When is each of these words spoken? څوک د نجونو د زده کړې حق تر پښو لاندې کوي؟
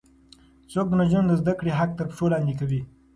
څوک 0.71 0.85
د 0.89 0.93
نجونو 1.01 1.27
د 1.29 1.33
زده 1.41 1.53
کړې 1.59 1.71
حق 1.79 1.91
تر 1.97 2.05
پښو 2.09 2.25
لاندې 2.33 2.53
کوي؟ 2.59 2.81